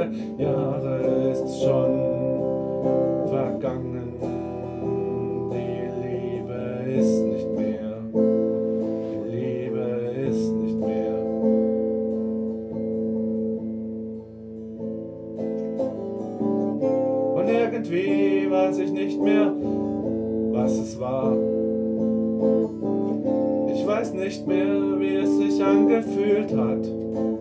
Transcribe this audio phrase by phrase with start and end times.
[0.00, 4.14] viele Jahre ist schon vergangen.
[5.52, 8.02] Die Liebe ist nicht mehr.
[8.14, 9.84] Die Liebe
[10.28, 11.18] ist nicht mehr.
[17.34, 19.52] Und irgendwie weiß ich nicht mehr,
[20.52, 21.36] was es war.
[23.72, 27.39] Ich weiß nicht mehr, wie es sich angefühlt hat.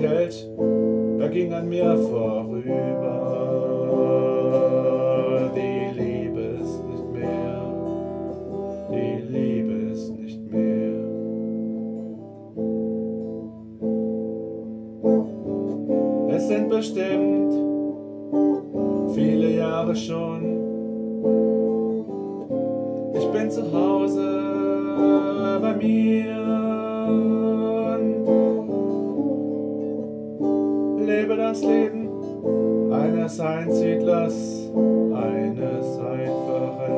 [0.00, 0.48] Kelch,
[1.18, 3.20] der ging an mir vorüber.
[5.54, 7.60] Die Liebe ist nicht mehr.
[8.90, 10.94] Die Liebe ist nicht mehr.
[16.34, 17.52] Es sind bestimmt
[19.14, 20.40] viele Jahre schon.
[23.18, 26.40] Ich bin zu Hause bei mir
[31.10, 32.08] lebe das Leben
[32.92, 34.70] eines Einsiedlers,
[35.12, 36.94] eines einfachen,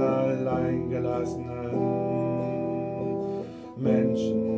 [0.00, 1.72] alleingelassenen
[3.76, 4.52] Menschen.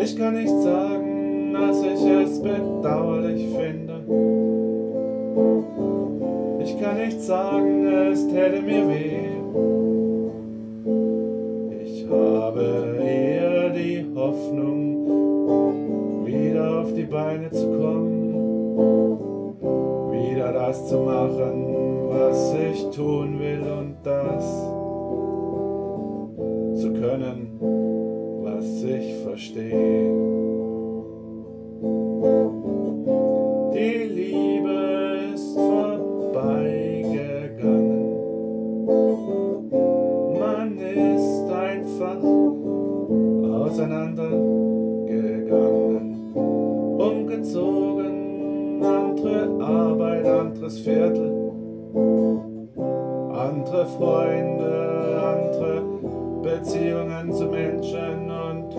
[0.00, 4.04] Ich kann nicht sagen, dass ich es bedauerlich finde.
[6.62, 9.67] Ich kann nicht sagen, es täte mir weh.
[20.52, 21.64] Das zu machen,
[22.08, 24.44] was ich tun will und das
[26.80, 27.58] zu können,
[28.42, 30.12] was ich verstehe.
[33.74, 34.78] Die Liebe
[35.34, 38.06] ist vorbeigegangen.
[40.38, 42.22] Man ist einfach
[43.64, 46.06] auseinandergegangen,
[46.98, 47.97] umgezogen,
[49.18, 51.32] andere Arbeit, anderes Viertel,
[53.32, 55.82] andere Freunde, andere
[56.42, 58.74] Beziehungen zu Menschen und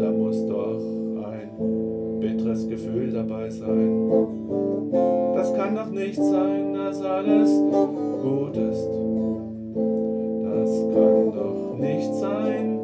[0.00, 0.80] da muss doch
[1.26, 4.10] ein bitteres Gefühl dabei sein.
[5.34, 7.50] Das kann doch nicht sein, dass alles
[8.22, 8.88] gut ist.
[10.44, 12.80] Das kann doch nicht sein,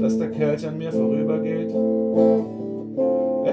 [0.00, 1.74] dass der Kerl an mir vorübergeht.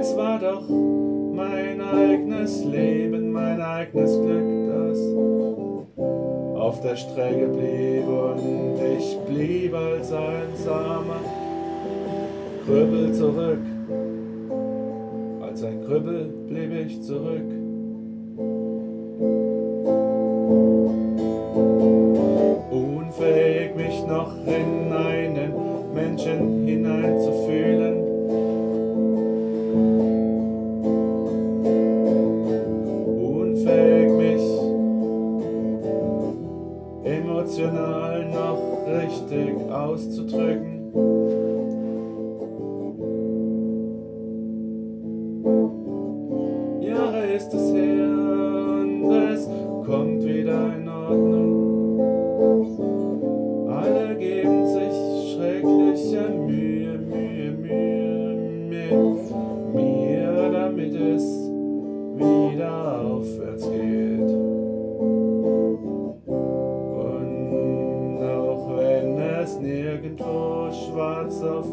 [0.03, 4.99] Es war doch mein eigenes Leben, mein eigenes Glück, das
[6.59, 11.21] auf der Strecke blieb und ich blieb als einsamer
[12.65, 13.65] Krüppel zurück.
[15.41, 17.49] Als ein Krüppel blieb ich zurück.
[22.71, 25.53] Unfähig mich noch in einen
[25.93, 27.82] Menschen hineinzufühlen.
[37.59, 40.91] Emotional noch richtig auszudrücken.
[46.81, 47.92] Jahre ist es her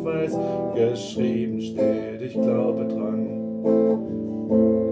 [0.04, 0.38] weiß
[0.74, 3.26] geschrieben steht, ich glaube dran.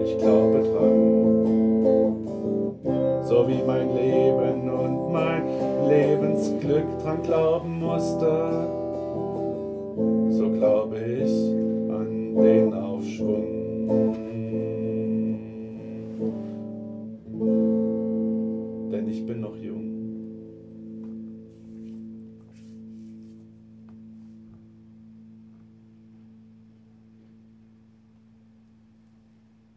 [0.03, 1.19] Ich glaube dran.
[3.23, 5.43] So wie mein Leben und mein
[5.87, 8.38] Lebensglück dran glauben musste,